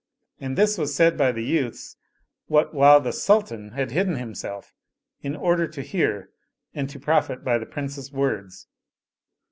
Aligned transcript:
And 0.39 0.57
this 0.57 0.79
was 0.79 0.95
said 0.95 1.15
by 1.15 1.31
the 1.31 1.43
youths 1.43 1.95
what 2.47 2.73
while 2.73 2.99
the 2.99 3.13
sultan 3.13 3.69
h£id 3.75 3.91
hidden 3.91 4.15
himself 4.15 4.73
in 5.21 5.35
order 5.35 5.67
to 5.67 5.83
hear 5.83 6.31
and 6.73 6.89
to 6.89 6.99
profit 6.99 7.43
by 7.43 7.59
the 7.59 7.67
Princes* 7.67 8.11
words. 8.11 8.65